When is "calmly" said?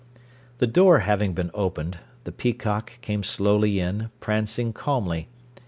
4.73-5.29